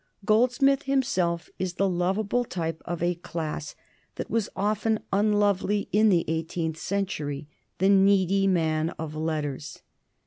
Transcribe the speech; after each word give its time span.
Goldsmith 0.25 0.81
himself 0.85 1.51
is 1.59 1.73
the 1.75 1.87
lovable 1.87 2.43
type 2.43 2.81
of 2.85 3.03
a 3.03 3.13
class 3.13 3.75
that 4.15 4.31
was 4.31 4.49
often 4.55 5.01
unlovely 5.13 5.89
in 5.91 6.09
the 6.09 6.25
eighteenth 6.27 6.77
century, 6.77 7.47
the 7.77 7.89
needy 7.89 8.47
man 8.47 8.89
of 8.97 9.13
letters. 9.13 9.83